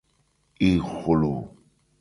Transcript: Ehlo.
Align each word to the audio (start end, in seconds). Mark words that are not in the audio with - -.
Ehlo. 0.69 1.33